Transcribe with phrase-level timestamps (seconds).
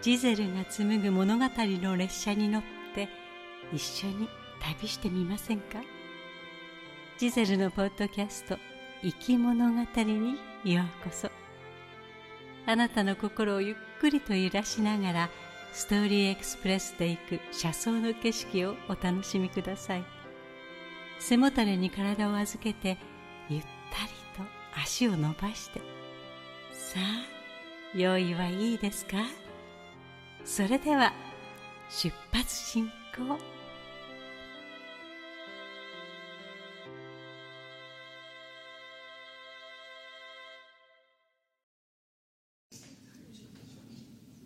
[0.00, 2.62] ジゼルが紡ぐ物語の列車に乗っ
[2.94, 3.08] て
[3.72, 4.28] 一緒に
[4.60, 5.80] 旅してみませんか？
[7.18, 8.56] ジゼルのポッドキャスト
[9.02, 11.30] 「生き物語」にようこそ。
[12.66, 15.30] あなたの心をゆっくりと揺らしながら
[15.72, 20.04] ストーリーエクスプレスで行く車窓の景色をお楽しみください。
[21.18, 22.98] 背もたれに体を預けて
[23.48, 23.68] ゆったり
[24.36, 25.80] と足を伸ばして。
[26.72, 29.16] さあ用意はいいですか？
[30.48, 31.12] それでは
[31.90, 33.38] 出発進行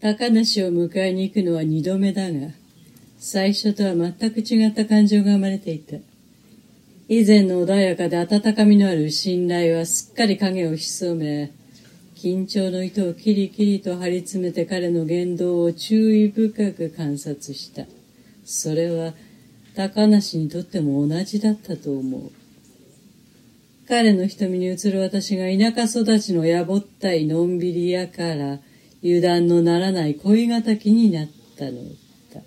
[0.00, 2.48] 高梨を迎えに行くのは二度目だが、
[3.18, 5.98] 最初とは全く違った感情が生まれていた。
[7.08, 11.52] 以前の穏やかで温かみのある信頼はすっかり影を潜め、
[12.22, 17.82] 緊張の糸をキリキリと張り詰めて彼の言動を注意深く観察した。
[18.44, 19.12] それは
[19.74, 22.30] 高梨にとっても同じだったと思う。
[23.88, 28.60] 彼の瞳に映る私が田舎育ちのやぼったいのんびり屋から
[29.02, 31.28] 油断のならない恋敵になっ
[31.58, 31.72] たの
[32.32, 32.40] だ。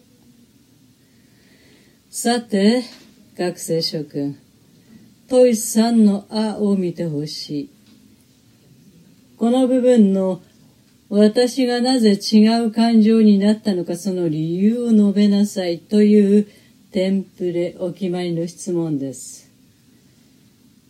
[2.10, 2.82] さて、
[3.38, 4.40] 学生諸君、
[5.28, 7.75] トイさんのあを見てほしい。
[9.38, 10.42] この部分の
[11.10, 16.48] 私がなぜ違う感情になったのかその理由を述べなさいという
[16.92, 19.52] テンプレお決まりの質問です。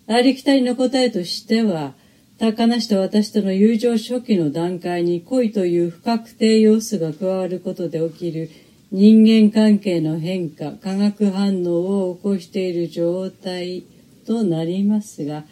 [0.08, 1.94] ありきたりの答えとしては、
[2.38, 8.50] 高梨と私との友情初期の段階に恋という不確定要素が加わることで起きる
[8.92, 13.84] 人間関係の変化、化学反応を起こしている状態
[14.28, 15.44] となりますが、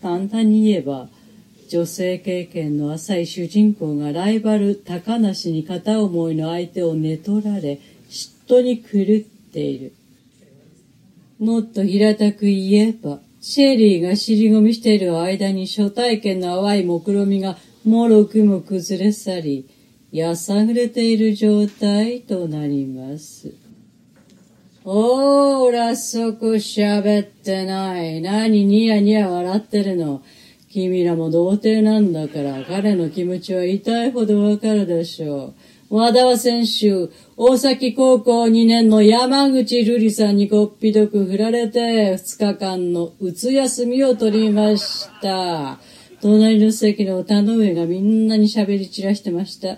[0.00, 1.08] 簡単に言えば、
[1.72, 7.80] 女性経験の浅い主人公がライバル高梨に片思いの相手を寝取られ、
[8.10, 9.94] 嫉妬に狂っている。
[11.38, 19.66] もっと平たく言えば、シェリーが尻込みしている間に初体験の淡い目論みがもろくも崩れ去り、
[20.12, 23.54] やさぐれている状態となります。
[24.84, 28.20] ほーら、そこ喋ってない。
[28.20, 30.22] 何ニヤニヤ笑ってるの？
[30.72, 35.52] 君らも童貞なんだから、彼の気持ちは痛いほどわかるでしょ
[35.90, 35.96] う。
[35.96, 45.78] 和田は先週、大崎高校2年の山口瑠璃さんにこっぴどく振られて、2日間のうつ休みを取りました。
[46.22, 49.76] 隣の席の田上がみんなに喋り散らしてました。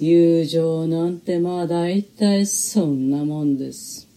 [0.00, 4.08] 友情なんてまあ大体そんなもんです。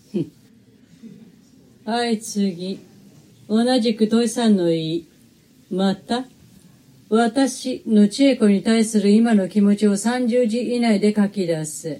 [1.85, 2.79] はい、次。
[3.47, 5.07] 同じく土井さんの言い、
[5.73, 6.25] また、
[7.09, 11.99] 私の知恵子に対する今の気持ちを30字以内で書き出す。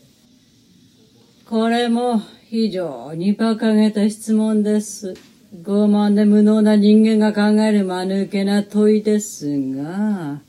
[1.50, 5.16] これも非常に馬鹿げた質問です。
[5.64, 10.42] 傲慢で無能な人間が考える間抜けな問いですが、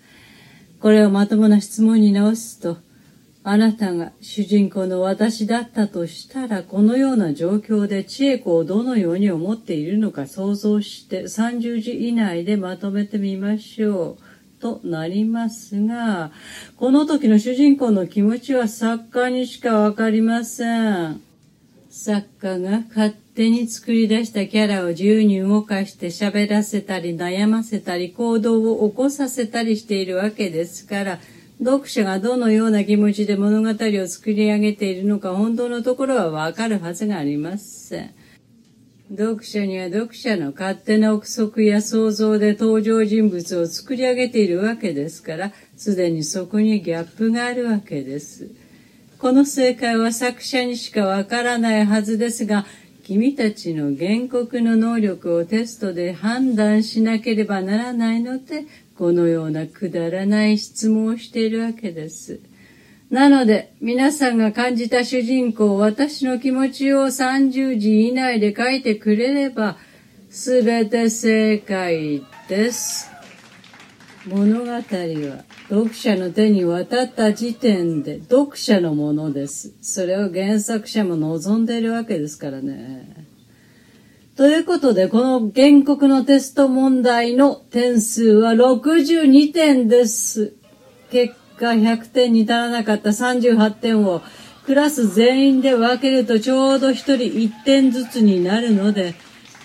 [0.79, 2.77] これをまともな質問に直すと、
[3.47, 14.35] あなたが主人公の私だったとしたら、このような状況で千恵子をどのように思っているのか想像して30字以内でまとめてみましょう。
[14.61, 16.33] となりますが、
[16.79, 20.65] この時の主人公の気持ちは作家にしかわかりませ
[21.11, 21.21] ん。
[21.91, 31.19] 作家が勝手に作り出したキャラを自由に動かして喋らせたり悩ませたり行動を起こさせたりしているわけですから、
[31.59, 38.15] 読者がどのような気持ちで物語を作り上げているのか本当のところはわかるはずがありません。
[39.11, 48.51] 読者には読者の勝手な憶測や想像で登場人物を作り上げているわけですから、すでにそこにギャップがあるわけです。
[49.19, 52.67] この正解は作者にしかわからないはずですが、
[53.05, 58.65] 君たちの原告の能力をテストで判断しなければならないので、
[58.97, 62.41] このようなくだらない質問をしているわけです。
[63.11, 69.77] なので、皆さんが感じた主人公、私の気持ちを30字以内で書いてくれれば、
[70.31, 73.14] すべて正解です。
[74.27, 74.81] 物語は
[75.69, 79.75] 読者の手に渡った時点で読者のものです。
[79.83, 83.27] それを原作者も望んでいるわけですからね。
[84.35, 90.55] ということで、この原告のテスト問題の点数は62点です。
[91.11, 94.23] 結果100点に足らなかった38点を
[94.65, 99.15] クラス全員で分けるとちょうど1人1点ずつになるので、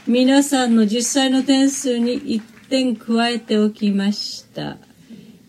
[0.05, 4.77] 皆さんの実際の点数に1点加えておきました。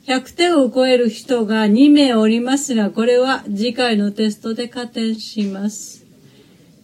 [0.06, 6.06] 100点を超える人が2名おりますが、これは次回のテストで加点します。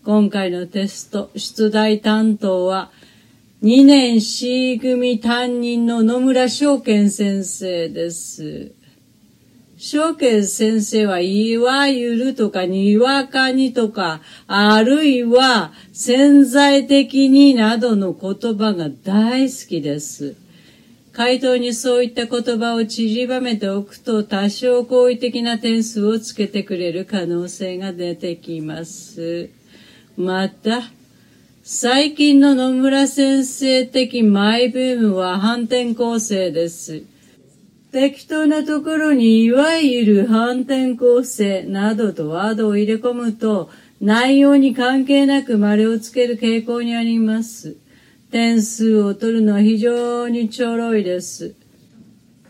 [0.04, 2.92] 今回のテスト、出題担当は、
[3.62, 8.72] 2年 C 組担任の野村翔健先生です。
[9.78, 20.34] 翔健先生はいわゆるとかにわかにとか、あるいは潜在的になどの言葉が大好きです。
[21.12, 29.50] 回答にそういった言葉を散りばめておくと多少好意的な点数をつけてくれる可能性が出てきます。
[30.16, 30.82] また、
[31.62, 37.02] 最近の野村先生的マイブームは反転構成です。
[37.96, 43.70] 適当なところにいわゆる反転構成などとワードを入れ込むと
[44.02, 47.78] 内容に関係なく丸をつける傾向にあります。
[48.30, 51.54] 点数を取るのは非常にちょろいです。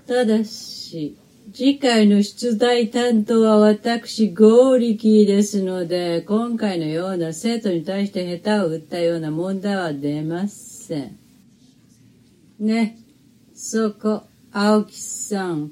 [0.09, 1.17] ただし、
[1.55, 11.17] 次回の出題担当は私、合力ですので、今回のような生徒に対して下手を打ったような問題は出ません。
[12.59, 12.99] ね、
[13.55, 14.25] そこ、
[14.59, 15.71] 青木さん。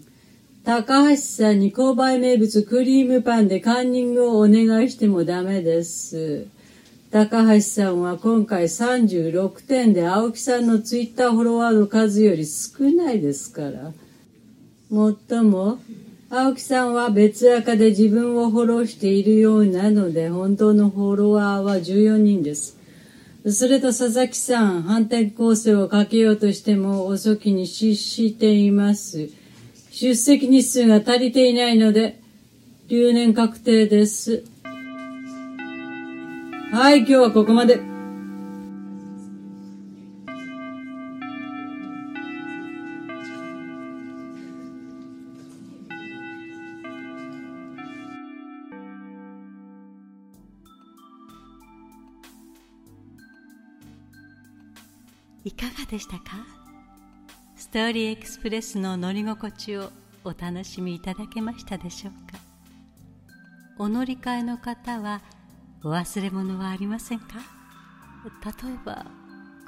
[0.63, 6.49] 高橋さんに購買名物クリームパンでカンニングをお願いしてもダメです。
[7.11, 13.93] 高橋さんは今回36点で青木さんのツイッターフォロワーの数より少ないですから。
[14.91, 15.79] もっとも、
[16.29, 22.84] 青木さんは別赤で自分をフォローしているようなので、本当のフォロワーは14人です。
[23.47, 29.29] それと佐々木さん、反転攻勢をかけようとしても遅きに失しています。
[29.91, 32.21] 出席日数が足りていないので、
[32.89, 34.45] 留年確定です。
[36.73, 37.94] はい、今日はここまで。
[55.45, 56.47] いかがでしたか？
[57.55, 59.91] ストーリーエクスプレスの乗り心地を
[60.25, 62.39] お楽しみいただけましたでしょうか？
[63.79, 65.21] お乗り換えの方は
[65.83, 67.27] お忘れ物はありませんか？
[68.43, 69.05] 例えば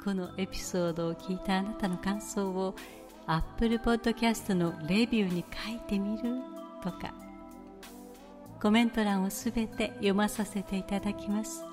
[0.03, 2.75] このエピソードを聞いたあなたの感想を
[3.27, 6.23] Apple Podcast のレビューに書いてみる
[6.83, 7.13] とか。
[8.59, 11.63] コメント欄をすべて読まさせていただきます。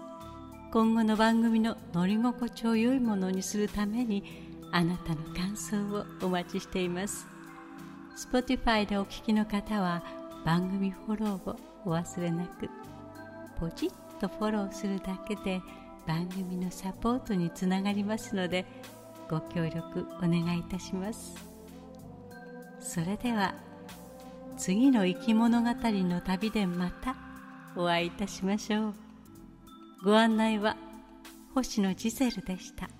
[0.75, 4.25] 今後の番組の乗り心地を良いものにするために
[4.73, 7.29] あなたの感想をお待ちしています。
[8.17, 10.03] Spotify でお聞きの方は
[10.45, 12.69] 番組フォローをお忘れなく。
[13.57, 15.63] ポチッとフォローするだけで
[16.09, 18.67] 番組のサポートにつながりますので
[19.31, 21.37] ご協力お願いいたします。
[22.81, 23.55] それでは
[24.57, 27.15] 次の生き物語の旅でまた
[27.77, 29.04] お会いいたしましょう。
[30.05, 30.77] ご案内は
[31.55, 32.91] 星野ジゼルでした。